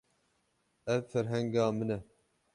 Ev 0.93 1.03
ferhenga 1.11 1.65
min 1.77 1.91
e. 1.97 1.99